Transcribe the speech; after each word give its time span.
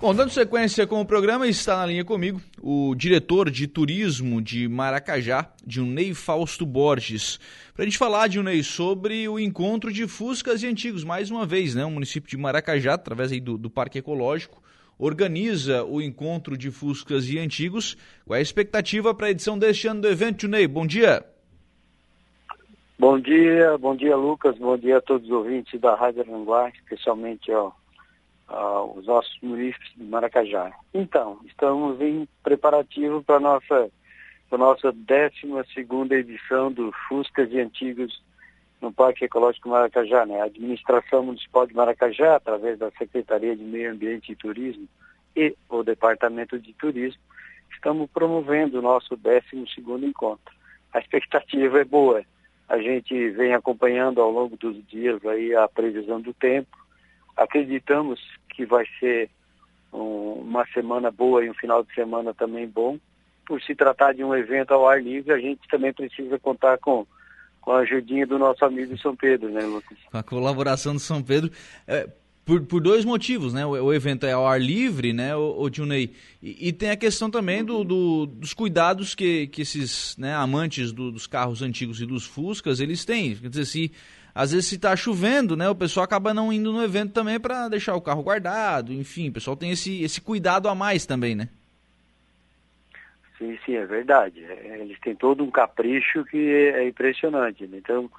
Bom, 0.00 0.14
dando 0.14 0.30
sequência 0.30 0.86
com 0.86 1.00
o 1.00 1.04
programa, 1.04 1.48
está 1.48 1.78
na 1.78 1.86
linha 1.86 2.04
comigo 2.04 2.40
o 2.62 2.94
diretor 2.94 3.50
de 3.50 3.66
turismo 3.66 4.40
de 4.40 4.68
Maracajá, 4.68 5.50
de 5.66 5.80
Ney 5.80 6.14
Fausto 6.14 6.64
Borges, 6.64 7.40
para 7.74 7.82
a 7.82 7.84
gente 7.84 7.98
falar, 7.98 8.28
de 8.28 8.40
Ney, 8.40 8.62
sobre 8.62 9.28
o 9.28 9.40
encontro 9.40 9.92
de 9.92 10.06
Fuscas 10.06 10.62
e 10.62 10.68
Antigos. 10.68 11.02
Mais 11.02 11.32
uma 11.32 11.44
vez, 11.44 11.74
né, 11.74 11.84
o 11.84 11.90
município 11.90 12.30
de 12.30 12.36
Maracajá, 12.36 12.94
através 12.94 13.32
aí 13.32 13.40
do, 13.40 13.58
do 13.58 13.68
Parque 13.68 13.98
Ecológico, 13.98 14.62
organiza 14.96 15.84
o 15.84 16.00
encontro 16.00 16.56
de 16.56 16.70
Fuscas 16.70 17.28
e 17.28 17.36
Antigos. 17.36 17.96
Qual 18.24 18.36
é 18.36 18.38
a 18.38 18.42
expectativa 18.42 19.12
para 19.12 19.26
a 19.26 19.30
edição 19.30 19.58
deste 19.58 19.88
ano 19.88 20.02
do 20.02 20.08
evento, 20.08 20.46
Ney? 20.46 20.68
Bom 20.68 20.86
dia. 20.86 21.24
Bom 22.96 23.18
dia, 23.18 23.76
bom 23.78 23.96
dia, 23.96 24.16
Lucas. 24.16 24.56
Bom 24.58 24.78
dia 24.78 24.98
a 24.98 25.00
todos 25.00 25.26
os 25.26 25.32
ouvintes 25.32 25.80
da 25.80 25.96
Rádio 25.96 26.22
Aranguá, 26.22 26.68
especialmente 26.68 27.50
ó, 27.50 27.72
uh, 28.48 28.98
os 28.98 29.06
nossos 29.06 29.36
municípios 29.42 29.92
de 29.96 30.04
Maracajá. 30.04 30.72
Então, 30.92 31.40
estamos 31.46 32.00
em 32.00 32.26
preparativo 32.42 33.22
para 33.22 33.36
a 33.36 33.40
nossa, 33.40 33.90
nossa 34.50 34.92
12 34.92 36.14
edição 36.14 36.72
do 36.72 36.92
Fuscas 37.08 37.50
e 37.52 37.60
Antigos 37.60 38.22
no 38.80 38.92
Parque 38.92 39.24
Ecológico 39.24 39.68
Maracajá. 39.68 40.24
Né? 40.24 40.40
A 40.40 40.44
Administração 40.44 41.24
Municipal 41.24 41.66
de 41.66 41.74
Maracajá, 41.74 42.36
através 42.36 42.78
da 42.78 42.90
Secretaria 42.92 43.54
de 43.54 43.62
Meio 43.62 43.92
Ambiente 43.92 44.32
e 44.32 44.36
Turismo 44.36 44.88
e 45.36 45.54
o 45.68 45.82
Departamento 45.82 46.58
de 46.58 46.72
Turismo, 46.74 47.20
estamos 47.70 48.10
promovendo 48.10 48.78
o 48.78 48.82
nosso 48.82 49.16
12 49.16 49.44
encontro. 50.04 50.54
A 50.92 50.98
expectativa 50.98 51.80
é 51.80 51.84
boa. 51.84 52.24
A 52.68 52.78
gente 52.78 53.30
vem 53.30 53.54
acompanhando 53.54 54.20
ao 54.20 54.30
longo 54.30 54.56
dos 54.56 54.84
dias 54.86 55.24
aí 55.24 55.54
a 55.54 55.68
previsão 55.68 56.20
do 56.20 56.34
tempo 56.34 56.76
Acreditamos 57.38 58.20
que 58.58 58.66
vai 58.66 58.84
ser 58.98 59.30
um, 59.92 60.32
uma 60.40 60.66
semana 60.74 61.12
boa 61.12 61.44
e 61.44 61.48
um 61.48 61.54
final 61.54 61.84
de 61.84 61.94
semana 61.94 62.34
também 62.34 62.66
bom. 62.66 62.98
Por 63.46 63.62
se 63.62 63.72
tratar 63.72 64.12
de 64.12 64.24
um 64.24 64.34
evento 64.34 64.74
ao 64.74 64.88
ar 64.88 65.00
livre, 65.00 65.32
a 65.32 65.38
gente 65.38 65.60
também 65.70 65.92
precisa 65.92 66.40
contar 66.40 66.76
com, 66.78 67.06
com 67.60 67.70
a 67.70 67.78
ajudinha 67.78 68.26
do 68.26 68.36
nosso 68.36 68.64
amigo 68.64 68.98
São 68.98 69.14
Pedro, 69.14 69.48
né, 69.48 69.60
Lucas? 69.60 69.96
Com 70.10 70.18
a 70.18 70.22
colaboração 70.24 70.92
do 70.92 70.98
São 70.98 71.22
Pedro. 71.22 71.52
É, 71.86 72.08
por, 72.44 72.60
por 72.62 72.80
dois 72.80 73.04
motivos, 73.04 73.54
né? 73.54 73.64
O, 73.64 73.70
o, 73.70 73.94
evento 73.94 74.26
é 74.26 74.32
ao 74.32 74.44
ar 74.44 74.60
livre, 74.60 75.12
né, 75.12 75.36
o, 75.36 75.62
o 75.62 75.72
Junei? 75.72 76.12
E, 76.42 76.68
e, 76.68 76.72
tem 76.72 76.90
a 76.90 76.96
questão 76.96 77.30
também 77.30 77.64
do, 77.64 77.84
do, 77.84 78.26
dos 78.26 78.52
cuidados 78.52 79.14
que, 79.14 79.46
que 79.46 79.62
esses 79.62 80.16
né, 80.16 80.34
amantes 80.34 80.90
do, 80.90 81.12
dos 81.12 81.28
carros 81.28 81.62
antigos 81.62 82.00
e 82.00 82.06
dos 82.06 82.26
Fuscas, 82.26 82.80
eles 82.80 83.04
têm. 83.04 83.36
Quer 83.36 83.50
dizer, 83.50 83.66
se 83.66 83.92
às 84.34 84.52
vezes 84.52 84.66
se 84.66 84.76
está 84.76 84.94
chovendo, 84.94 85.56
né, 85.56 85.68
o 85.68 85.74
pessoal 85.74 86.04
acaba 86.04 86.32
não 86.32 86.52
indo 86.52 86.72
no 86.72 86.82
evento 86.82 87.12
também 87.12 87.38
para 87.38 87.68
deixar 87.68 87.94
o 87.94 88.00
carro 88.00 88.22
guardado, 88.22 88.92
enfim, 88.92 89.28
o 89.28 89.32
pessoal 89.32 89.56
tem 89.56 89.70
esse, 89.70 90.02
esse 90.02 90.20
cuidado 90.20 90.68
a 90.68 90.74
mais 90.74 91.06
também, 91.06 91.34
né? 91.34 91.48
Sim, 93.38 93.56
sim, 93.64 93.76
é 93.76 93.86
verdade. 93.86 94.44
É, 94.44 94.80
eles 94.80 94.98
têm 94.98 95.14
todo 95.14 95.44
um 95.44 95.50
capricho 95.50 96.24
que 96.24 96.36
é 96.36 96.86
impressionante. 96.86 97.66
Né? 97.68 97.78
Então, 97.78 98.10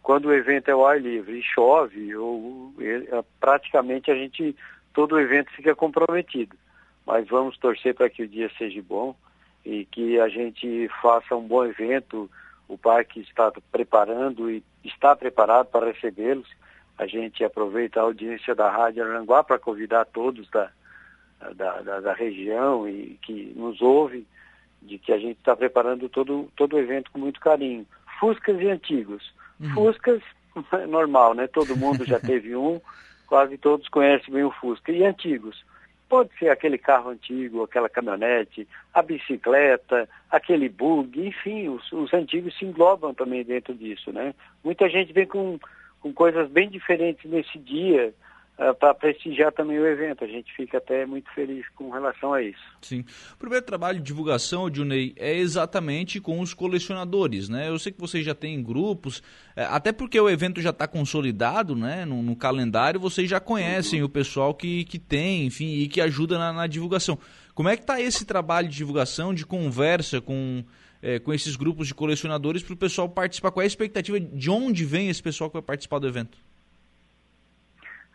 quando 0.00 0.26
o 0.26 0.32
evento 0.32 0.68
é 0.68 0.72
ao 0.72 0.86
ar 0.86 1.00
livre 1.00 1.40
e 1.40 1.42
chove, 1.42 2.14
ou, 2.14 2.72
é, 2.78 3.22
praticamente 3.40 4.10
a 4.10 4.14
gente, 4.14 4.54
todo 4.94 5.16
o 5.16 5.20
evento 5.20 5.50
fica 5.50 5.74
comprometido. 5.74 6.56
Mas 7.04 7.26
vamos 7.28 7.58
torcer 7.58 7.94
para 7.94 8.08
que 8.08 8.22
o 8.22 8.28
dia 8.28 8.48
seja 8.56 8.80
bom 8.80 9.16
e 9.64 9.84
que 9.86 10.20
a 10.20 10.28
gente 10.28 10.88
faça 11.02 11.34
um 11.34 11.46
bom 11.46 11.64
evento, 11.64 12.30
o 12.70 12.78
parque 12.78 13.20
está 13.20 13.52
preparando 13.72 14.48
e 14.48 14.62
está 14.84 15.16
preparado 15.16 15.66
para 15.66 15.90
recebê-los. 15.90 16.48
A 16.96 17.06
gente 17.06 17.42
aproveita 17.42 17.98
a 17.98 18.04
audiência 18.04 18.54
da 18.54 18.70
Rádio 18.70 19.02
Aranguá 19.02 19.42
para 19.42 19.58
convidar 19.58 20.04
todos 20.04 20.48
da, 20.50 20.70
da, 21.56 21.80
da, 21.80 22.00
da, 22.00 22.12
região 22.12 22.88
e 22.88 23.18
que 23.22 23.52
nos 23.56 23.80
ouve 23.80 24.24
de 24.80 24.98
que 24.98 25.12
a 25.12 25.18
gente 25.18 25.38
está 25.38 25.56
preparando 25.56 26.08
todo, 26.08 26.48
todo 26.56 26.76
o 26.76 26.78
evento 26.78 27.10
com 27.10 27.18
muito 27.18 27.40
carinho. 27.40 27.84
Fuscas 28.20 28.60
e 28.60 28.68
antigos. 28.68 29.34
Uhum. 29.58 29.74
Fuscas, 29.74 30.22
normal, 30.88 31.34
né? 31.34 31.48
Todo 31.48 31.76
mundo 31.76 32.04
já 32.04 32.20
teve 32.20 32.54
um, 32.54 32.80
quase 33.26 33.58
todos 33.58 33.88
conhecem 33.88 34.32
bem 34.32 34.44
o 34.44 34.52
Fusca. 34.52 34.92
E 34.92 35.04
antigos? 35.04 35.64
Pode 36.10 36.30
ser 36.40 36.48
aquele 36.48 36.76
carro 36.76 37.10
antigo, 37.10 37.62
aquela 37.62 37.88
caminhonete, 37.88 38.66
a 38.92 39.00
bicicleta, 39.00 40.08
aquele 40.28 40.68
bug, 40.68 41.24
enfim, 41.24 41.68
os, 41.68 41.92
os 41.92 42.12
antigos 42.12 42.58
se 42.58 42.64
englobam 42.64 43.14
também 43.14 43.44
dentro 43.44 43.72
disso, 43.72 44.12
né? 44.12 44.34
Muita 44.64 44.88
gente 44.88 45.12
vem 45.12 45.24
com, 45.24 45.56
com 46.00 46.12
coisas 46.12 46.50
bem 46.50 46.68
diferentes 46.68 47.30
nesse 47.30 47.56
dia, 47.60 48.12
uh, 48.60 48.74
para 48.74 48.94
prestigiar 48.94 49.52
também 49.52 49.78
o 49.78 49.86
evento. 49.86 50.22
A 50.22 50.26
gente 50.26 50.54
fica 50.54 50.78
até 50.78 51.06
muito 51.06 51.32
feliz 51.32 51.66
com 51.70 51.90
relação 51.90 52.34
a 52.34 52.42
isso. 52.42 52.60
Sim. 52.82 53.04
O 53.34 53.38
primeiro 53.38 53.64
trabalho 53.64 53.98
de 53.98 54.04
divulgação, 54.04 54.72
Junei, 54.72 55.14
é 55.16 55.34
exatamente 55.36 56.20
com 56.20 56.40
os 56.40 56.52
colecionadores, 56.52 57.48
né? 57.48 57.68
Eu 57.68 57.78
sei 57.78 57.90
que 57.90 58.00
vocês 58.00 58.24
já 58.24 58.34
têm 58.34 58.62
grupos, 58.62 59.22
é, 59.56 59.64
até 59.64 59.92
porque 59.92 60.20
o 60.20 60.28
evento 60.28 60.60
já 60.60 60.70
está 60.70 60.86
consolidado, 60.86 61.74
né? 61.74 62.04
No, 62.04 62.22
no, 62.22 62.36
calendário, 62.36 63.00
vocês 63.00 63.28
já 63.28 63.40
conhecem 63.40 64.00
uhum. 64.00 64.06
o 64.06 64.10
pessoal 64.10 64.54
que, 64.54 64.84
que 64.84 64.98
tem, 64.98 65.46
enfim, 65.46 65.78
e 65.78 65.88
que 65.88 66.00
ajuda 66.00 66.38
na, 66.38 66.52
na 66.52 66.66
divulgação. 66.66 67.18
Como 67.54 67.68
é 67.68 67.76
que 67.76 67.82
está 67.82 68.00
esse 68.00 68.24
trabalho 68.24 68.68
de 68.68 68.76
divulgação, 68.76 69.32
de 69.32 69.46
conversa 69.46 70.20
com... 70.20 70.62
É, 71.02 71.18
com 71.18 71.32
esses 71.32 71.56
grupos 71.56 71.88
de 71.88 71.94
colecionadores 71.94 72.62
para 72.62 72.74
o 72.74 72.76
pessoal 72.76 73.08
participar? 73.08 73.50
Qual 73.50 73.62
é 73.62 73.64
a 73.64 73.66
expectativa 73.66 74.20
de 74.20 74.50
onde 74.50 74.84
vem 74.84 75.08
esse 75.08 75.22
pessoal 75.22 75.48
que 75.48 75.54
vai 75.54 75.62
participar 75.62 75.98
do 75.98 76.06
evento? 76.06 76.36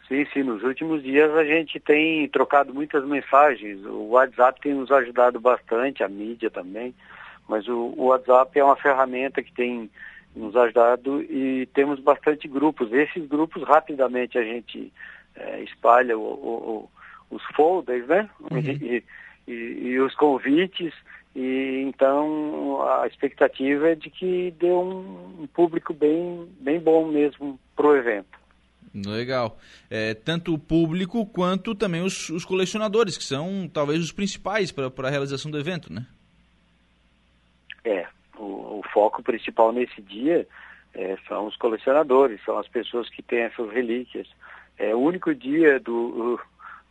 Sim, 0.08 0.26
sim. 0.32 0.44
Nos 0.44 0.64
últimos 0.64 1.02
dias 1.02 1.32
a 1.36 1.44
gente 1.44 1.80
tem 1.80 2.28
trocado 2.30 2.74
muitas 2.74 3.04
mensagens. 3.06 3.84
O 3.86 4.10
WhatsApp 4.10 4.62
tem 4.62 4.74
nos 4.74 4.92
ajudado 4.92 5.40
bastante, 5.40 6.04
a 6.04 6.08
mídia 6.08 6.50
também. 6.50 6.94
Mas 7.48 7.68
o, 7.68 7.94
o 7.98 8.06
WhatsApp 8.06 8.60
é 8.60 8.64
uma 8.64 8.76
ferramenta 8.76 9.42
que 9.42 9.52
tem 9.52 9.90
nos 10.36 10.56
ajudado 10.56 11.22
e 11.24 11.68
temos 11.74 12.00
bastante 12.00 12.48
grupos. 12.48 12.92
Esses 12.92 13.26
grupos 13.28 13.64
rapidamente 13.64 14.38
a 14.38 14.44
gente 14.44 14.92
é, 15.36 15.62
espalha 15.64 16.18
o, 16.18 16.22
o, 16.22 16.90
os 17.32 17.44
folders, 17.56 18.08
né? 18.08 18.30
Uhum. 18.52 18.60
E, 18.60 19.04
e, 19.48 19.54
e, 19.54 20.00
os 20.00 20.14
convites. 20.16 20.94
E 21.36 21.84
então 21.86 22.82
a 22.88 23.08
expectativa 23.08 23.90
é 23.90 23.96
de 23.96 24.10
que 24.10 24.54
dê 24.60 24.72
um, 24.72 25.42
um 25.42 25.48
público 25.48 25.94
bem, 25.94 26.48
bem 26.60 26.80
bom 26.80 27.08
mesmo 27.08 27.60
para 27.76 27.88
o 27.88 27.96
evento. 27.96 28.45
Legal. 28.94 29.58
É, 29.90 30.14
tanto 30.14 30.54
o 30.54 30.60
público 30.60 31.26
quanto 31.26 31.76
também 31.76 32.02
os, 32.02 32.30
os 32.30 32.46
colecionadores, 32.46 33.18
que 33.18 33.24
são 33.24 33.70
talvez 33.72 34.02
os 34.02 34.12
principais 34.12 34.72
para 34.72 35.08
a 35.08 35.12
realização 35.12 35.52
do 35.52 35.60
evento, 35.60 35.92
né? 35.92 36.06
É, 37.84 38.08
o, 38.38 38.80
o 38.80 38.82
foco 38.94 39.22
principal 39.22 39.72
nesse 39.72 40.02
dia 40.02 40.48
é, 40.94 41.18
são 41.28 41.46
os 41.46 41.56
colecionadores, 41.58 42.44
são 42.46 42.58
as 42.58 42.68
pessoas 42.68 43.10
que 43.10 43.22
têm 43.22 43.42
essas 43.42 43.70
relíquias. 43.72 44.28
É 44.78 44.96
o 44.96 45.00
único 45.00 45.34
dia 45.36 45.80
do, 45.80 46.40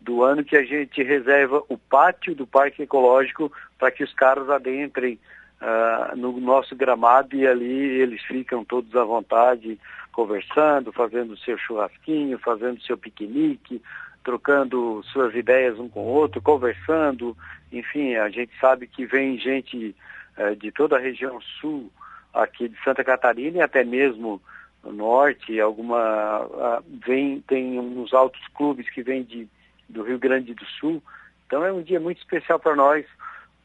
do 0.00 0.22
ano 0.22 0.44
que 0.44 0.56
a 0.56 0.62
gente 0.62 1.02
reserva 1.02 1.62
o 1.68 1.78
pátio 1.78 2.34
do 2.34 2.46
Parque 2.46 2.82
Ecológico 2.82 3.50
para 3.78 3.90
que 3.90 4.04
os 4.04 4.12
carros 4.12 4.48
adentrem 4.50 5.18
uh, 5.60 6.16
no 6.16 6.38
nosso 6.40 6.76
gramado 6.76 7.34
e 7.34 7.46
ali 7.46 8.00
eles 8.00 8.22
ficam 8.22 8.64
todos 8.64 8.94
à 8.94 9.04
vontade, 9.04 9.78
conversando, 10.14 10.92
fazendo 10.92 11.36
seu 11.36 11.58
churrasquinho, 11.58 12.38
fazendo 12.38 12.80
seu 12.82 12.96
piquenique, 12.96 13.82
trocando 14.22 15.02
suas 15.12 15.34
ideias 15.34 15.78
um 15.78 15.88
com 15.88 16.00
o 16.00 16.08
outro, 16.08 16.40
conversando. 16.40 17.36
Enfim, 17.72 18.14
a 18.14 18.30
gente 18.30 18.52
sabe 18.60 18.86
que 18.86 19.04
vem 19.04 19.38
gente 19.38 19.94
uh, 20.38 20.54
de 20.56 20.70
toda 20.70 20.96
a 20.96 21.00
região 21.00 21.40
sul 21.60 21.90
aqui 22.32 22.68
de 22.68 22.82
Santa 22.82 23.02
Catarina 23.02 23.58
e 23.58 23.60
até 23.60 23.84
mesmo 23.84 24.40
no 24.82 24.92
norte, 24.92 25.58
alguma 25.58 26.82
vem 27.06 27.40
tem 27.40 27.78
uns 27.78 28.12
altos 28.12 28.40
clubes 28.54 28.88
que 28.90 29.02
vêm 29.02 29.22
de 29.22 29.48
do 29.88 30.02
Rio 30.02 30.18
Grande 30.18 30.54
do 30.54 30.64
Sul. 30.64 31.02
Então 31.46 31.64
é 31.64 31.72
um 31.72 31.82
dia 31.82 31.98
muito 31.98 32.18
especial 32.18 32.58
para 32.58 32.76
nós 32.76 33.06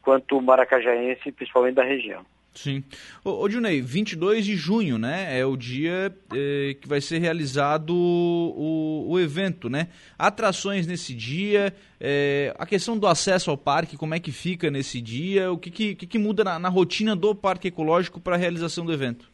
quanto 0.02 0.40
maracajaense, 0.40 1.32
principalmente 1.32 1.74
da 1.74 1.84
região. 1.84 2.24
Sim. 2.54 2.82
Ô, 3.24 3.44
ô 3.44 3.48
Junei, 3.48 3.80
22 3.80 4.44
de 4.44 4.56
junho, 4.56 4.98
né? 4.98 5.38
É 5.38 5.46
o 5.46 5.56
dia 5.56 6.14
é, 6.34 6.74
que 6.80 6.88
vai 6.88 7.00
ser 7.00 7.18
realizado 7.18 7.94
o, 7.94 9.06
o, 9.08 9.20
evento, 9.20 9.70
né? 9.70 9.88
Atrações 10.18 10.86
nesse 10.86 11.14
dia, 11.14 11.72
é, 12.00 12.54
a 12.58 12.66
questão 12.66 12.98
do 12.98 13.06
acesso 13.06 13.50
ao 13.50 13.56
parque, 13.56 13.96
como 13.96 14.14
é 14.14 14.20
que 14.20 14.32
fica 14.32 14.70
nesse 14.70 15.00
dia, 15.00 15.50
o 15.52 15.58
que, 15.58 15.70
que, 15.70 15.94
que 15.94 16.18
muda 16.18 16.42
na, 16.42 16.58
na, 16.58 16.68
rotina 16.68 17.14
do 17.14 17.34
Parque 17.34 17.68
Ecológico 17.68 18.20
para 18.20 18.34
a 18.34 18.38
realização 18.38 18.84
do 18.84 18.92
evento? 18.92 19.30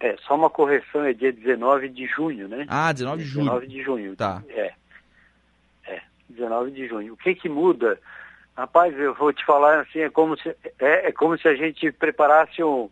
É, 0.00 0.16
só 0.26 0.34
uma 0.34 0.50
correção, 0.50 1.04
é 1.04 1.12
dia 1.12 1.32
19 1.32 1.88
de 1.90 2.06
junho, 2.06 2.48
né? 2.48 2.64
Ah, 2.68 2.92
19 2.92 3.22
de 3.22 3.28
junho. 3.28 3.44
19 3.44 3.66
de 3.68 3.82
junho. 3.82 4.16
Tá. 4.16 4.42
É. 4.48 4.72
É, 5.86 6.02
19 6.30 6.70
de 6.72 6.88
junho. 6.88 7.12
O 7.12 7.16
que 7.16 7.34
que 7.34 7.48
muda? 7.48 8.00
Rapaz, 8.56 8.96
eu 8.98 9.14
vou 9.14 9.32
te 9.32 9.44
falar 9.44 9.80
assim, 9.80 10.00
é 10.00 10.10
como 10.10 10.36
se, 10.38 10.50
é, 10.78 11.08
é 11.08 11.12
como 11.12 11.38
se 11.38 11.48
a 11.48 11.54
gente 11.54 11.90
preparasse 11.90 12.62
um, 12.62 12.90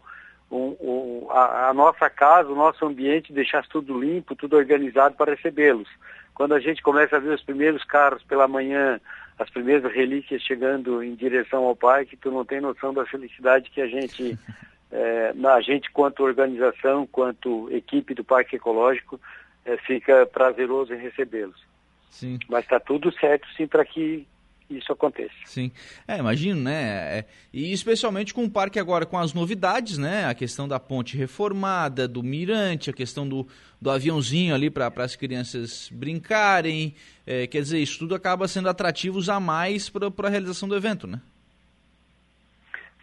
um, 0.50 0.76
um, 0.80 1.26
a, 1.30 1.68
a, 1.68 1.74
nossa 1.74 2.08
casa, 2.08 2.48
o 2.48 2.56
nosso 2.56 2.84
ambiente, 2.86 3.32
deixasse 3.32 3.68
tudo 3.68 4.00
limpo, 4.00 4.34
tudo 4.34 4.56
organizado 4.56 5.14
para 5.16 5.34
recebê-los. 5.34 5.88
quando 6.34 6.54
a 6.54 6.60
gente 6.60 6.82
começa 6.82 7.16
a 7.16 7.20
ver 7.20 7.34
os 7.34 7.42
primeiros 7.42 7.84
carros 7.84 8.22
pela 8.22 8.48
manhã, 8.48 8.98
as 9.38 9.50
primeiras 9.50 9.92
relíquias 9.92 10.42
chegando 10.42 11.02
em 11.02 11.14
direção 11.14 11.64
ao 11.64 11.76
parque, 11.76 12.16
tu 12.16 12.30
não 12.30 12.44
tem 12.44 12.60
noção 12.60 12.92
da 12.94 13.04
felicidade 13.04 13.70
que 13.70 13.82
a 13.82 13.86
gente, 13.86 14.38
é, 14.90 15.32
na 15.34 15.60
gente 15.60 15.90
quanto 15.90 16.24
organização, 16.24 17.06
quanto 17.06 17.70
equipe 17.70 18.14
do 18.14 18.24
Parque 18.24 18.56
Ecológico, 18.56 19.20
é, 19.64 19.76
fica 19.76 20.24
prazeroso 20.24 20.94
em 20.94 20.98
recebê-los. 20.98 21.62
Sim. 22.10 22.38
Mas 22.48 22.64
está 22.64 22.80
tudo 22.80 23.12
certo, 23.12 23.46
sim, 23.56 23.66
para 23.66 23.84
que 23.84 24.26
isso 24.70 24.92
aconteça. 24.92 25.34
Sim, 25.44 25.72
é, 26.06 26.18
imagino, 26.18 26.60
né? 26.60 27.18
É, 27.18 27.24
e 27.52 27.72
especialmente 27.72 28.32
com 28.32 28.44
o 28.44 28.50
parque 28.50 28.78
agora 28.78 29.04
com 29.04 29.18
as 29.18 29.34
novidades, 29.34 29.98
né? 29.98 30.26
A 30.26 30.34
questão 30.34 30.68
da 30.68 30.78
ponte 30.78 31.16
reformada, 31.16 32.06
do 32.06 32.22
mirante, 32.22 32.90
a 32.90 32.92
questão 32.92 33.28
do, 33.28 33.46
do 33.80 33.90
aviãozinho 33.90 34.54
ali 34.54 34.70
para 34.70 34.92
as 34.96 35.16
crianças 35.16 35.90
brincarem. 35.92 36.94
É, 37.26 37.46
quer 37.46 37.60
dizer, 37.60 37.78
isso 37.78 37.98
tudo 37.98 38.14
acaba 38.14 38.46
sendo 38.46 38.68
atrativos 38.68 39.28
a 39.28 39.40
mais 39.40 39.88
para 39.88 40.08
a 40.08 40.30
realização 40.30 40.68
do 40.68 40.76
evento, 40.76 41.06
né? 41.06 41.20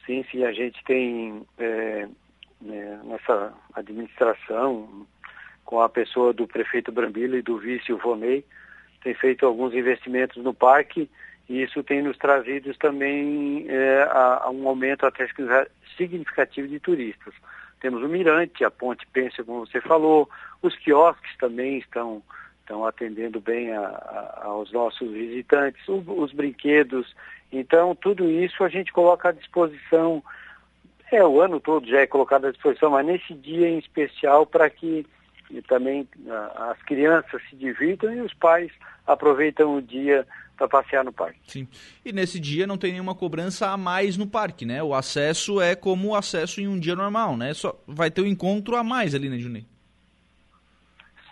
Sim, 0.06 0.24
sim, 0.32 0.44
a 0.46 0.54
gente 0.54 0.82
tem 0.86 1.46
é, 1.58 2.08
né, 2.62 3.00
nessa 3.04 3.54
administração, 3.74 5.06
com 5.66 5.82
a 5.82 5.90
pessoa 5.90 6.32
do 6.32 6.48
prefeito 6.48 6.94
Brambila 6.94 7.38
e 7.38 7.42
do 7.42 7.58
vice 7.58 7.92
Vonei, 7.92 8.46
tem 9.04 9.14
feito 9.14 9.46
alguns 9.46 9.74
investimentos 9.74 10.42
no 10.44 10.54
parque 10.54 11.10
e 11.50 11.64
isso 11.64 11.82
tem 11.84 12.02
nos 12.02 12.18
trazido 12.18 12.74
também 12.76 13.66
é, 13.70 14.04
a, 14.04 14.44
a, 14.44 14.50
um 14.50 14.68
aumento 14.68 15.06
até 15.06 15.28
significativo 15.96 16.68
de 16.68 16.80
turistas. 16.80 17.34
Temos 17.80 18.04
o 18.04 18.08
Mirante, 18.08 18.66
a 18.66 18.72
Ponte 18.72 19.08
Pensa, 19.08 19.44
como 19.44 19.66
você 19.66 19.80
falou, 19.80 20.30
os 20.62 20.76
quiosques 20.78 21.38
também 21.38 21.78
estão, 21.78 22.22
estão 22.62 22.86
atendendo 22.86 23.40
bem 23.40 23.72
a, 23.72 23.82
a, 23.82 24.42
aos 24.46 24.72
nossos 24.72 25.10
visitantes, 25.10 25.88
o, 25.88 26.04
os 26.08 26.34
brinquedos. 26.34 27.16
Então, 27.52 27.96
tudo 27.96 28.30
isso 28.30 28.64
a 28.64 28.70
gente 28.70 28.92
coloca 28.92 29.30
à 29.30 29.32
disposição, 29.32 30.22
é, 31.12 31.24
o 31.24 31.40
ano 31.40 31.62
todo 31.62 31.88
já 31.88 32.02
é 32.02 32.08
colocado 32.08 32.48
à 32.48 32.52
disposição, 32.52 32.92
mas 32.92 33.06
nesse 33.06 33.34
dia 33.34 33.70
em 33.70 33.78
especial 33.78 34.46
para 34.46 34.70
que 34.70 35.06
também 35.68 36.08
as 36.56 36.82
crianças 36.84 37.42
se 37.50 37.56
divirtam 37.56 38.14
e 38.14 38.22
os 38.22 38.34
pais 38.34 38.72
aproveitam 39.06 39.76
o 39.76 39.82
dia 39.82 40.28
para 40.58 40.68
passear 40.68 41.06
no 41.06 41.14
parque. 41.14 41.40
Sim. 41.46 41.68
E 42.04 42.12
nesse 42.12 42.40
dia 42.40 42.66
não 42.66 42.78
tem 42.78 42.92
nenhuma 42.92 43.16
cobrança 43.16 43.70
a 43.70 43.78
mais 43.78 44.18
no 44.18 44.28
parque, 44.28 44.66
né? 44.66 44.82
O 44.82 44.94
acesso 44.94 45.62
é 45.62 45.76
como 45.76 46.10
o 46.10 46.16
acesso 46.16 46.60
em 46.60 46.68
um 46.68 46.80
dia 46.80 46.96
normal, 46.96 47.38
né? 47.38 47.54
Só 47.54 47.80
vai 47.88 48.10
ter 48.10 48.22
um 48.22 48.26
encontro 48.26 48.76
a 48.76 48.84
mais 48.84 49.14
ali, 49.14 49.30
né, 49.30 49.38
Juninho? 49.38 49.66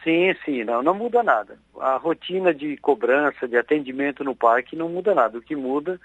Sim, 0.03 0.35
sim, 0.45 0.63
não, 0.63 0.83
não 0.83 0.93
muda 0.93 1.23
nada. 1.23 1.57
A 1.79 1.97
rotina 1.97 2.53
de 2.53 2.77
cobrança, 2.77 3.47
de 3.47 3.57
atendimento 3.57 4.23
no 4.23 4.35
parque 4.35 4.75
não 4.75 4.87
muda 4.87 5.15
nada. 5.15 5.39
O 5.39 5.41
que 5.41 5.55
muda 5.55 5.99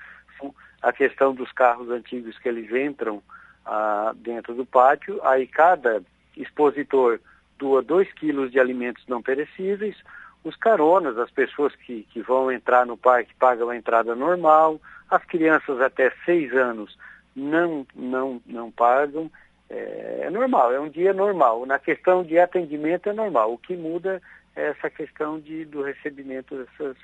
a 0.81 0.93
questão 0.93 1.35
dos 1.35 1.53
carros 1.53 1.91
antigos 1.91 2.39
que 2.39 2.49
eles 2.49 2.73
entram 2.73 3.23
ah, 3.67 4.12
dentro 4.17 4.55
do 4.55 4.65
pátio, 4.65 5.21
aí 5.23 5.47
cada 5.47 6.03
expositor 6.35 7.21
doa 7.61 7.83
2 7.83 8.11
quilos 8.15 8.51
de 8.51 8.59
alimentos 8.59 9.05
não 9.07 9.23
perecíveis, 9.23 9.97
os 10.43 10.57
caronas, 10.57 11.19
as 11.19 11.31
pessoas 11.31 11.75
que, 11.77 12.07
que 12.11 12.23
vão 12.23 12.51
entrar 12.51 12.87
no 12.87 12.97
parque 12.97 13.35
pagam 13.39 13.69
a 13.69 13.77
entrada 13.77 14.15
normal, 14.15 14.81
as 15.09 15.23
crianças 15.25 15.81
até 15.81 16.11
seis 16.25 16.53
anos 16.55 16.97
não, 17.37 17.87
não, 17.95 18.41
não 18.47 18.71
pagam, 18.71 19.31
é, 19.69 20.23
é, 20.23 20.31
normal, 20.31 20.73
é 20.73 20.81
um 20.81 20.89
dia 20.89 21.12
normal. 21.12 21.67
Na 21.67 21.79
questão 21.79 22.25
de 22.25 22.39
atendimento 22.39 23.09
é 23.09 23.12
normal, 23.12 23.53
o 23.53 23.59
que 23.59 23.77
muda 23.77 24.21
é 24.57 24.69
essa 24.69 24.89
questão 24.89 25.39
de, 25.39 25.65
do 25.67 25.83
recebimento 25.83 26.57
dessas, 26.57 26.97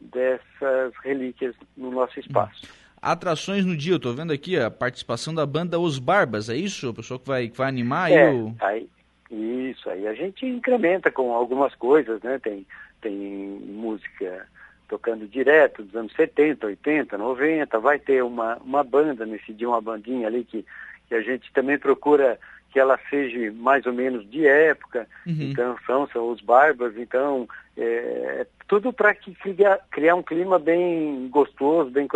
dessas 0.00 0.92
relíquias 1.02 1.54
no 1.76 1.90
nosso 1.90 2.18
espaço. 2.20 2.62
Atrações 3.00 3.64
no 3.64 3.76
dia, 3.76 3.92
eu 3.92 3.96
estou 3.96 4.14
vendo 4.14 4.32
aqui 4.32 4.58
a 4.58 4.70
participação 4.70 5.34
da 5.34 5.46
banda 5.46 5.78
Os 5.78 5.98
Barbas, 5.98 6.48
é 6.48 6.56
isso? 6.56 6.88
A 6.88 6.94
pessoa 6.94 7.18
que 7.18 7.26
vai, 7.26 7.48
que 7.48 7.56
vai 7.56 7.68
animar 7.68 8.10
é, 8.10 8.28
aí 8.28 8.34
o... 8.34 8.56
aí, 8.60 8.88
isso, 9.30 9.88
aí 9.90 10.06
a 10.06 10.14
gente 10.14 10.46
incrementa 10.46 11.10
com 11.10 11.32
algumas 11.32 11.74
coisas, 11.74 12.20
né? 12.22 12.38
Tem, 12.38 12.66
tem 13.00 13.12
música 13.12 14.46
tocando 14.88 15.26
direto 15.26 15.82
dos 15.82 15.94
anos 15.94 16.12
70, 16.14 16.66
80, 16.66 17.18
90, 17.18 17.78
vai 17.78 17.98
ter 17.98 18.24
uma, 18.24 18.56
uma 18.56 18.82
banda 18.82 19.26
nesse 19.26 19.52
dia, 19.52 19.68
uma 19.68 19.80
bandinha 19.80 20.26
ali 20.26 20.44
que, 20.44 20.64
que 21.08 21.14
a 21.14 21.20
gente 21.20 21.52
também 21.52 21.78
procura 21.78 22.38
que 22.70 22.78
ela 22.78 22.98
seja 23.08 23.52
mais 23.52 23.86
ou 23.86 23.92
menos 23.92 24.28
de 24.30 24.46
época, 24.46 25.06
uhum. 25.26 25.36
então 25.40 25.76
são, 25.86 26.06
são 26.08 26.30
os 26.30 26.40
barbas, 26.40 26.96
então 26.96 27.48
é, 27.76 27.82
é 27.82 28.46
tudo 28.66 28.92
para 28.92 29.14
que 29.14 29.34
criar, 29.34 29.78
criar 29.90 30.14
um 30.14 30.22
clima 30.22 30.58
bem 30.58 31.28
gostoso, 31.30 31.90
bem 31.90 32.06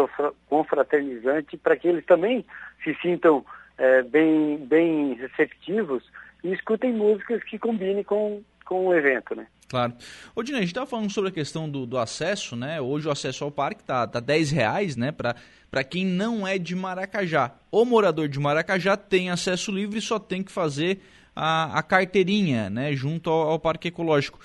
confraternizante, 0.49 1.57
para 1.57 1.77
que 1.77 1.89
eles 1.89 2.05
também 2.05 2.45
se 2.85 2.95
sintam 3.01 3.45
é, 3.79 4.03
bem, 4.03 4.59
bem 4.59 5.15
receptivos 5.15 6.03
e 6.45 6.53
escutem 6.53 6.93
músicas 6.93 7.43
que 7.45 7.59
combinem 7.59 8.03
com, 8.03 8.43
com 8.65 8.87
o 8.87 8.95
evento, 8.95 9.35
né? 9.35 9.47
Claro. 9.69 9.95
Ô, 10.35 10.43
Dina, 10.43 10.59
a 10.59 10.61
gente 10.61 10.71
estava 10.71 10.87
falando 10.87 11.11
sobre 11.11 11.31
a 11.31 11.33
questão 11.33 11.69
do, 11.69 11.87
do, 11.87 11.97
acesso, 11.97 12.55
né? 12.55 12.79
Hoje 12.79 13.09
o 13.09 13.11
acesso 13.11 13.43
ao 13.43 13.51
parque 13.51 13.83
tá, 13.83 14.07
tá 14.07 14.21
10 14.21 14.51
reais, 14.51 14.97
né? 14.97 15.13
Para 15.13 15.85
quem 15.85 16.05
não 16.05 16.47
é 16.47 16.59
de 16.59 16.77
Maracajá. 16.77 17.55
O 17.71 17.85
morador 17.85 18.29
de 18.29 18.39
Maracajá 18.39 18.99
tem 18.99 19.31
acesso 19.31 19.73
livre 19.73 19.99
e 19.99 20.03
só 20.03 20.19
tem 20.19 20.43
que 20.43 20.53
fazer 20.53 21.01
a, 21.35 21.79
a 21.79 21.83
carteirinha, 21.83 22.69
né? 22.69 22.93
Junto 22.93 23.31
ao, 23.31 23.53
ao 23.53 23.59
Parque 23.59 23.89
Ecológico. 23.89 24.39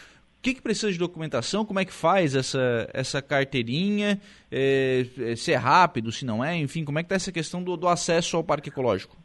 Que, 0.47 0.53
que, 0.53 0.61
precisa 0.61 0.89
de 0.89 0.97
documentação? 0.97 1.65
Como 1.65 1.77
é 1.77 1.83
que 1.83 1.91
faz 1.91 2.33
essa, 2.33 2.89
essa 2.93 3.21
carteirinha? 3.21 4.17
É, 4.49 5.05
é, 5.19 5.35
se 5.35 5.51
é 5.51 5.57
rápido, 5.57 6.09
se 6.09 6.23
não 6.23 6.41
é? 6.41 6.55
Enfim, 6.55 6.85
como 6.85 6.97
é 6.97 7.03
que 7.03 7.07
está 7.07 7.15
essa 7.15 7.33
questão 7.33 7.61
do, 7.61 7.75
do 7.75 7.85
acesso 7.85 8.37
ao 8.37 8.45
Parque 8.45 8.69
Ecológico? 8.69 9.17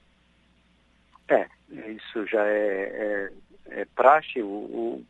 É, 1.29 1.47
isso 1.71 2.27
já 2.27 2.45
é, 2.45 3.31
é, 3.71 3.83
é 3.83 3.87
praxe, 3.95 4.43
o, 4.43 4.49
o, 4.49 5.05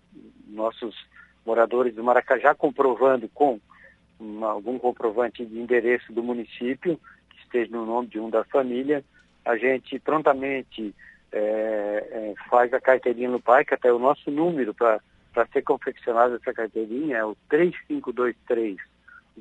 nossos 0.49 0.95
moradores 1.47 1.95
do 1.95 2.05
Maracajá 2.05 2.55
comprovando 2.55 3.27
com 3.31 3.59
uma, 4.21 4.51
algum 4.51 4.79
comprovante 4.79 5.47
de 5.47 5.59
endereço 5.59 6.13
do 6.13 6.23
município, 6.23 7.01
que 7.31 7.43
esteja 7.43 7.73
no 7.73 7.87
nome 7.87 8.09
de 8.09 8.21
um 8.21 8.29
da 8.29 8.45
família, 8.45 9.03
a 9.47 9.57
gente 9.57 9.99
prontamente 9.99 10.95
é, 11.33 11.39
é, 11.41 12.35
faz 12.51 12.71
a 12.75 12.81
carteirinha 12.83 13.31
no 13.31 13.41
parque, 13.41 13.73
até 13.73 13.91
o 13.91 13.99
nosso 13.99 14.31
número 14.31 14.75
para 14.75 15.01
ser 15.53 15.63
confeccionada 15.63 16.37
essa 16.37 16.53
carteirinha 16.53 17.19
é 17.19 17.25
o 17.25 17.37
3523 17.49 18.77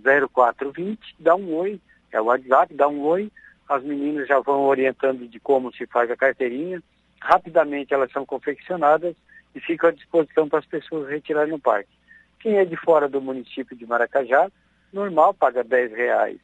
0420, 0.02 1.16
dá 1.20 1.36
um 1.36 1.54
oi, 1.54 1.80
é 2.12 2.22
o 2.22 2.26
WhatsApp, 2.26 2.74
dá 2.74 2.88
um 2.88 3.02
oi, 3.02 3.32
as 3.68 3.84
meninas 3.84 4.28
já 4.28 4.40
vão 4.40 4.62
orientando 4.62 5.28
de 5.28 5.40
como 5.40 5.74
se 5.74 5.86
faz 5.86 6.10
a 6.10 6.18
carteirinha, 6.18 6.82
rapidamente 7.20 7.94
elas 7.94 8.12
são 8.12 8.26
confeccionadas 8.26 9.16
e 9.54 9.60
ficam 9.60 9.90
à 9.90 9.94
disposição 9.94 10.48
para 10.48 10.60
as 10.60 10.66
pessoas 10.66 11.10
retirarem 11.10 11.52
no 11.52 11.60
parque. 11.60 11.90
Quem 12.40 12.58
é 12.58 12.66
de 12.66 12.76
fora 12.76 13.08
do 13.08 13.22
município 13.22 13.76
de 13.76 13.86
Maracajá, 13.86 14.50
normal, 14.92 15.34
paga 15.34 15.64
10 15.64 15.92
reais 15.92 16.40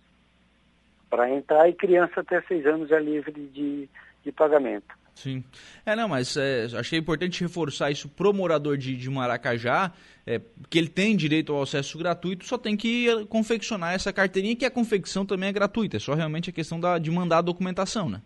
para 1.10 1.30
entrar 1.30 1.68
e 1.70 1.74
criança 1.74 2.20
até 2.20 2.42
6 2.42 2.66
anos 2.66 2.92
é 2.92 3.00
livre 3.00 3.32
de, 3.32 3.90
de 4.24 4.32
pagamento. 4.32 4.94
Sim. 5.18 5.44
É, 5.84 5.96
não, 5.96 6.08
mas 6.08 6.38
é, 6.38 6.68
achei 6.78 7.00
importante 7.00 7.42
reforçar 7.42 7.90
isso 7.90 8.08
pro 8.08 8.32
morador 8.32 8.78
de, 8.78 8.96
de 8.96 9.10
Maracajá, 9.10 9.92
é, 10.28 10.40
que 10.70 10.78
ele 10.78 10.88
tem 10.88 11.18
direito 11.18 11.52
ao 11.52 11.64
acesso 11.64 11.98
gratuito, 11.98 12.46
só 12.46 12.56
tem 12.56 12.78
que 12.78 13.26
confeccionar 13.26 13.96
essa 13.96 14.14
carteirinha, 14.14 14.56
que 14.56 14.66
a 14.66 14.70
confecção 14.70 15.26
também 15.26 15.50
é 15.50 15.52
gratuita, 15.52 15.98
é 15.98 16.00
só 16.00 16.14
realmente 16.14 16.52
a 16.52 16.54
questão 16.54 16.80
da, 16.80 17.00
de 17.00 17.10
mandar 17.10 17.40
a 17.40 17.42
documentação, 17.42 18.08
né? 18.08 18.22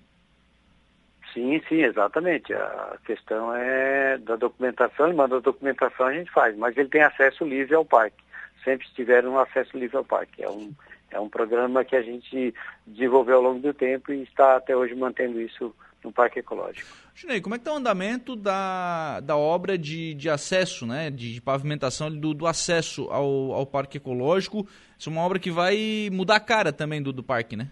Sim, 1.34 1.62
sim, 1.70 1.82
exatamente. 1.82 2.54
A 2.54 2.98
questão 3.06 3.56
é 3.56 4.18
da 4.18 4.36
documentação, 4.36 5.10
e 5.10 5.14
manda 5.14 5.38
a 5.38 5.40
documentação 5.40 6.08
a 6.08 6.14
gente 6.14 6.30
faz, 6.30 6.58
mas 6.58 6.76
ele 6.76 6.90
tem 6.90 7.04
acesso 7.04 7.46
livre 7.46 7.74
ao 7.74 7.86
parque. 7.86 8.22
Sempre 8.66 8.86
tiveram 8.94 9.32
um 9.32 9.40
acesso 9.40 9.78
livre 9.78 9.96
ao 9.96 10.04
parque. 10.04 10.44
É 10.44 10.50
um, 10.50 10.74
é 11.10 11.18
um 11.22 11.30
programa 11.30 11.86
que 11.86 11.96
a 11.96 12.02
gente 12.02 12.54
desenvolveu 12.86 13.38
ao 13.38 13.44
longo 13.44 13.60
do 13.62 13.74
tempo 13.74 14.12
e 14.12 14.24
está 14.24 14.58
até 14.58 14.76
hoje 14.76 14.94
mantendo 14.94 15.40
isso 15.40 15.74
no 16.04 16.12
Parque 16.12 16.40
Ecológico. 16.40 16.90
Chinei, 17.14 17.42
como 17.42 17.56
é 17.56 17.58
que 17.58 17.62
está 17.62 17.74
o 17.74 17.78
andamento 17.78 18.36
da, 18.36 19.20
da 19.20 19.38
obra 19.38 19.78
de, 19.78 20.14
de 20.14 20.30
acesso, 20.30 20.86
né, 20.86 21.10
de, 21.10 21.34
de 21.34 21.42
pavimentação 21.42 22.10
do, 22.10 22.34
do 22.34 22.48
acesso 22.48 23.08
ao, 23.12 23.54
ao 23.54 23.66
Parque 23.66 23.98
Ecológico? 23.98 24.68
Isso 24.98 25.10
é 25.10 25.12
uma 25.12 25.22
obra 25.22 25.40
que 25.40 25.52
vai 25.52 26.10
mudar 26.12 26.38
a 26.38 26.40
cara 26.40 26.72
também 26.74 27.02
do, 27.02 27.12
do 27.12 27.24
parque, 27.24 27.56
né? 27.56 27.70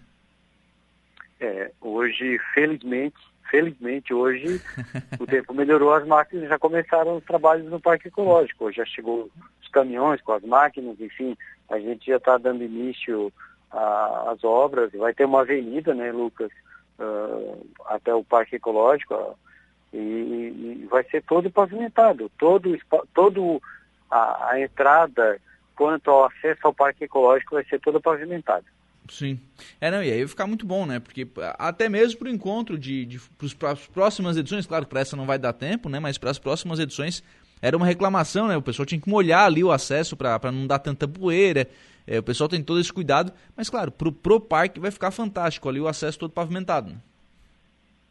É, 1.40 1.72
hoje, 1.80 2.38
felizmente, 2.52 3.16
felizmente 3.50 4.12
hoje 4.12 4.60
o 5.18 5.26
tempo 5.26 5.54
melhorou, 5.54 5.92
as 5.92 6.06
máquinas 6.06 6.48
já 6.48 6.58
começaram 6.58 7.16
os 7.16 7.24
trabalhos 7.24 7.68
no 7.70 7.80
Parque 7.80 8.08
Ecológico. 8.08 8.66
Hoje 8.66 8.76
já 8.76 8.84
chegou 8.84 9.30
os 9.60 9.68
caminhões 9.68 10.20
com 10.20 10.32
as 10.32 10.42
máquinas, 10.42 11.00
enfim, 11.00 11.36
a 11.68 11.78
gente 11.78 12.06
já 12.06 12.16
está 12.16 12.36
dando 12.36 12.62
início 12.62 13.32
às 13.70 14.44
obras. 14.44 14.92
Vai 14.92 15.14
ter 15.14 15.24
uma 15.24 15.40
avenida, 15.40 15.94
né, 15.94 16.12
Lucas, 16.12 16.50
uh, 17.00 17.66
até 17.86 18.14
o 18.14 18.24
Parque 18.24 18.56
Ecológico, 18.56 19.14
uh, 19.14 19.36
e, 19.92 19.96
e, 19.96 20.88
vai 20.90 21.02
ser 21.04 21.22
todo 21.24 21.50
pavimentado, 21.50 22.30
todo, 22.38 22.78
todo 23.12 23.60
a, 24.10 24.50
a 24.52 24.60
entrada 24.60 25.40
quanto 25.74 26.10
ao 26.10 26.26
acesso 26.26 26.60
ao 26.62 26.74
Parque 26.74 27.04
Ecológico 27.04 27.54
vai 27.54 27.64
ser 27.64 27.80
toda 27.80 28.00
pavimentada. 28.00 28.64
Sim. 29.08 29.40
É, 29.80 29.90
não, 29.90 30.02
e 30.02 30.10
aí 30.10 30.18
vai 30.18 30.28
ficar 30.28 30.46
muito 30.46 30.64
bom, 30.64 30.86
né? 30.86 31.00
Porque 31.00 31.26
até 31.58 31.88
mesmo 31.88 32.18
para 32.18 32.28
o 32.28 32.30
encontro 32.30 32.78
de, 32.78 33.04
de 33.04 33.20
para 33.58 33.72
as 33.72 33.86
próximas 33.88 34.36
edições, 34.36 34.66
claro 34.66 34.84
que 34.84 34.90
para 34.90 35.00
essa 35.00 35.16
não 35.16 35.26
vai 35.26 35.38
dar 35.38 35.52
tempo, 35.52 35.88
né? 35.88 35.98
Mas 35.98 36.16
para 36.16 36.30
as 36.30 36.38
próximas 36.38 36.78
edições 36.78 37.24
era 37.60 37.76
uma 37.76 37.86
reclamação, 37.86 38.46
né? 38.46 38.56
O 38.56 38.62
pessoal 38.62 38.86
tinha 38.86 39.00
que 39.00 39.08
molhar 39.08 39.46
ali 39.46 39.64
o 39.64 39.72
acesso 39.72 40.16
para 40.16 40.52
não 40.52 40.66
dar 40.66 40.78
tanta 40.78 41.08
poeira. 41.08 41.68
É, 42.10 42.18
o 42.18 42.24
pessoal 42.24 42.48
tem 42.48 42.60
todo 42.60 42.80
esse 42.80 42.92
cuidado, 42.92 43.32
mas 43.56 43.70
claro, 43.70 43.92
pro, 43.92 44.10
pro 44.10 44.40
parque 44.40 44.80
vai 44.80 44.90
ficar 44.90 45.12
fantástico 45.12 45.68
ali 45.68 45.80
o 45.80 45.86
acesso 45.86 46.18
todo 46.18 46.32
pavimentado. 46.32 46.90
Né? 46.90 46.96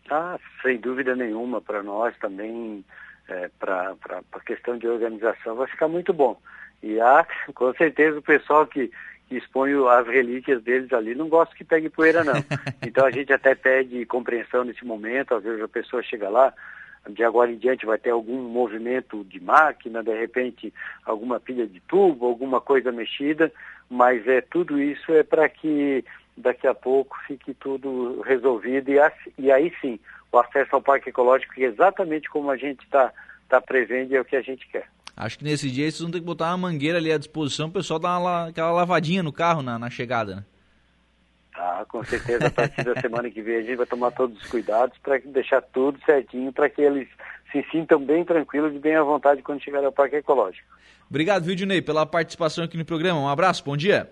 Ah, 0.10 0.40
sem 0.62 0.78
dúvida 0.78 1.18
nenhuma, 1.18 1.60
para 1.60 1.84
nós 1.84 2.16
também, 2.18 2.86
é, 3.28 3.50
para 3.60 3.94
a 4.32 4.40
questão 4.40 4.78
de 4.78 4.88
organização, 4.88 5.58
vai 5.58 5.68
ficar 5.68 5.90
muito 5.90 6.14
bom. 6.14 6.42
E 6.82 6.98
há, 7.02 7.28
com 7.54 7.74
certeza, 7.74 8.20
o 8.20 8.22
pessoal 8.22 8.66
que, 8.66 8.90
que 9.28 9.36
expõe 9.36 9.74
as 9.90 10.08
relíquias 10.08 10.64
deles 10.64 10.94
ali 10.94 11.14
não 11.14 11.28
gosta 11.28 11.54
que 11.54 11.66
pegue 11.66 11.90
poeira, 11.90 12.24
não. 12.24 12.36
Então 12.82 13.06
a 13.06 13.12
gente 13.12 13.34
até 13.34 13.54
pede 13.54 14.06
compreensão 14.06 14.64
nesse 14.64 14.86
momento, 14.86 15.36
às 15.36 15.44
vezes 15.44 15.62
a 15.62 15.68
pessoa 15.68 16.02
chega 16.02 16.30
lá, 16.30 16.54
de 17.10 17.24
agora 17.24 17.52
em 17.52 17.58
diante 17.58 17.86
vai 17.86 17.98
ter 17.98 18.12
algum 18.12 18.42
movimento 18.42 19.24
de 19.26 19.40
máquina, 19.40 20.04
de 20.04 20.14
repente 20.18 20.74
alguma 21.06 21.40
pilha 21.40 21.68
de 21.68 21.80
tubo, 21.82 22.26
alguma 22.26 22.62
coisa 22.62 22.92
mexida, 22.92 23.52
mas 23.90 24.28
é 24.28 24.42
tudo 24.42 24.82
isso 24.82 25.12
é 25.12 25.24
para 25.24 25.48
que 25.50 26.04
daqui 26.38 26.68
a 26.68 26.74
pouco 26.74 27.18
fique 27.28 27.54
tudo 27.54 28.22
resolvido 28.22 28.92
e, 28.92 28.98
e, 29.38 29.52
aí 29.52 29.74
sim 29.82 30.00
o 30.32 30.38
acesso 30.38 30.76
ao 30.76 30.82
parque 30.82 31.10
ecológico 31.10 31.54
é 31.58 31.64
exatamente 31.64 32.30
como 32.30 32.50
a 32.50 32.58
gente 32.58 32.84
está 32.84 33.12
tá 33.50 33.60
prevendo 33.60 34.12
e 34.12 34.16
é 34.16 34.22
o 34.22 34.26
que 34.26 34.36
a 34.36 34.42
gente 34.42 34.68
quer. 34.68 34.88
Acho 35.18 35.38
que 35.38 35.44
nesse 35.44 35.70
dia 35.70 35.84
vocês 35.84 36.00
vão 36.02 36.12
ter 36.12 36.20
que 36.20 36.26
botar 36.26 36.50
uma 36.50 36.70
mangueira 36.70 36.98
ali 36.98 37.12
à 37.12 37.18
disposição, 37.18 37.68
o 37.68 37.72
pessoal 37.72 38.00
uma, 38.00 38.48
aquela 38.48 38.72
lavadinha 38.72 39.22
no 39.22 39.34
carro 39.34 39.62
na, 39.62 39.78
na 39.78 39.90
chegada. 39.90 40.38
Né? 40.38 40.44
Ah, 41.62 41.86
com 41.90 42.02
certeza, 42.06 42.48
a 42.48 42.50
partir 42.50 42.86
da 42.86 42.96
semana 43.02 43.30
que 43.30 43.42
vem 43.42 43.58
a 43.58 43.62
gente 43.62 43.76
vai 43.76 43.86
tomar 43.86 44.12
todos 44.12 44.42
os 44.42 44.50
cuidados 44.50 44.98
para 45.00 45.20
deixar 45.20 45.62
tudo 45.62 46.00
certinho, 46.06 46.54
para 46.54 46.70
que 46.70 46.82
eles 46.82 47.06
se 47.52 47.62
sintam 47.70 48.00
bem 48.00 48.24
tranquilos 48.24 48.74
e 48.74 48.80
bem 48.80 48.96
à 48.96 49.04
vontade 49.04 49.42
quando 49.42 49.62
chegarem 49.62 49.86
ao 49.86 49.92
Parque 49.92 50.16
Ecológico. 50.16 50.66
Obrigado, 51.10 51.44
viu, 51.44 51.56
Dinei, 51.56 51.82
pela 51.82 52.06
participação 52.06 52.64
aqui 52.64 52.78
no 52.78 52.86
programa. 52.86 53.20
Um 53.20 53.28
abraço, 53.28 53.62
bom 53.66 53.76
dia. 53.76 54.10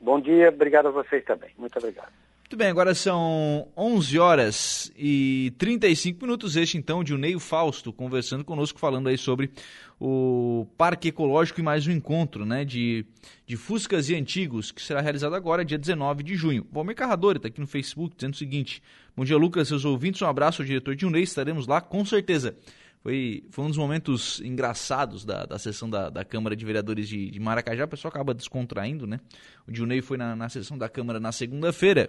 Bom 0.00 0.20
dia, 0.20 0.50
obrigado 0.50 0.86
a 0.86 0.92
vocês 0.92 1.24
também. 1.24 1.50
Muito 1.58 1.76
obrigado. 1.80 2.12
Muito 2.46 2.58
bem, 2.58 2.68
agora 2.68 2.94
são 2.94 3.66
11 3.76 4.20
horas 4.20 4.92
e 4.96 5.52
35 5.58 6.24
minutos. 6.24 6.54
Este 6.54 6.78
então 6.78 7.02
de 7.02 7.12
Neio 7.18 7.40
Fausto 7.40 7.92
conversando 7.92 8.44
conosco, 8.44 8.78
falando 8.78 9.08
aí 9.08 9.18
sobre 9.18 9.50
o 9.98 10.64
Parque 10.78 11.08
Ecológico 11.08 11.58
e 11.58 11.62
mais 11.64 11.88
um 11.88 11.90
encontro 11.90 12.46
né, 12.46 12.64
de, 12.64 13.04
de 13.44 13.56
Fuscas 13.56 14.08
e 14.10 14.14
Antigos, 14.14 14.70
que 14.70 14.80
será 14.80 15.00
realizado 15.00 15.34
agora, 15.34 15.64
dia 15.64 15.76
19 15.76 16.22
de 16.22 16.36
junho. 16.36 16.64
Valmir 16.70 16.94
Carradori 16.94 17.38
está 17.38 17.48
aqui 17.48 17.60
no 17.60 17.66
Facebook 17.66 18.14
dizendo 18.14 18.34
o 18.34 18.36
seguinte: 18.36 18.80
Bom 19.16 19.24
dia, 19.24 19.36
Lucas, 19.36 19.66
seus 19.66 19.84
ouvintes. 19.84 20.22
Um 20.22 20.28
abraço 20.28 20.62
ao 20.62 20.66
diretor 20.66 20.94
de 20.94 21.04
Unei, 21.04 21.24
estaremos 21.24 21.66
lá 21.66 21.80
com 21.80 22.04
certeza. 22.04 22.56
Foi, 23.02 23.42
foi 23.50 23.64
um 23.64 23.68
dos 23.68 23.76
momentos 23.76 24.40
engraçados 24.40 25.24
da, 25.24 25.46
da 25.46 25.58
sessão 25.58 25.90
da, 25.90 26.10
da 26.10 26.24
Câmara 26.24 26.54
de 26.54 26.64
Vereadores 26.64 27.08
de, 27.08 27.28
de 27.28 27.40
Maracajá. 27.40 27.86
O 27.86 27.88
pessoal 27.88 28.10
acaba 28.10 28.32
descontraindo, 28.32 29.04
né? 29.04 29.18
O 29.66 29.72
Dilnei 29.72 30.00
foi 30.00 30.16
na, 30.16 30.36
na 30.36 30.48
sessão 30.48 30.78
da 30.78 30.88
Câmara 30.88 31.18
na 31.18 31.32
segunda-feira 31.32 32.08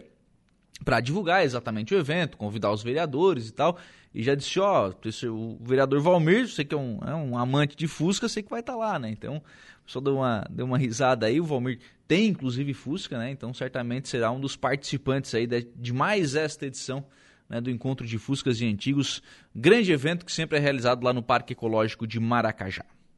para 0.83 0.99
divulgar 0.99 1.43
exatamente 1.43 1.93
o 1.93 1.97
evento, 1.97 2.37
convidar 2.37 2.71
os 2.71 2.83
vereadores 2.83 3.49
e 3.49 3.53
tal. 3.53 3.77
E 4.13 4.23
já 4.23 4.35
disse, 4.35 4.59
ó, 4.59 4.91
o 5.25 5.57
vereador 5.61 6.01
Valmir, 6.01 6.47
você 6.47 6.63
que 6.63 6.73
é 6.73 6.77
um, 6.77 6.99
é 7.05 7.13
um 7.13 7.37
amante 7.37 7.75
de 7.75 7.87
Fusca, 7.87 8.27
sei 8.27 8.41
que 8.41 8.49
vai 8.49 8.61
estar 8.61 8.73
tá 8.73 8.79
lá, 8.79 8.97
né? 8.97 9.09
Então, 9.09 9.41
só 9.85 9.99
deu 9.99 10.17
uma, 10.17 10.45
deu 10.49 10.65
uma 10.65 10.77
risada 10.77 11.27
aí, 11.27 11.39
o 11.39 11.45
Valmir 11.45 11.79
tem 12.07 12.27
inclusive 12.27 12.73
Fusca, 12.73 13.17
né? 13.17 13.29
Então, 13.29 13.53
certamente 13.53 14.07
será 14.09 14.31
um 14.31 14.39
dos 14.39 14.55
participantes 14.55 15.35
aí 15.35 15.45
de, 15.45 15.67
de 15.75 15.93
mais 15.93 16.35
esta 16.35 16.65
edição 16.65 17.05
né, 17.49 17.61
do 17.61 17.69
Encontro 17.69 18.05
de 18.05 18.17
Fuscas 18.17 18.59
e 18.61 18.65
Antigos, 18.65 19.21
grande 19.55 19.91
evento 19.91 20.25
que 20.25 20.31
sempre 20.31 20.57
é 20.57 20.61
realizado 20.61 21.03
lá 21.03 21.13
no 21.13 21.23
Parque 21.23 21.53
Ecológico 21.53 22.05
de 22.05 22.19
Maracajá. 22.19 22.85